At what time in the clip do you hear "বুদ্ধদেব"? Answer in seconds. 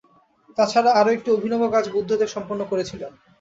1.95-2.29